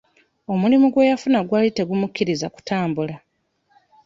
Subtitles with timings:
[0.51, 3.15] Omulimu gwe yafuna gwali tegumukkiriza kutambula.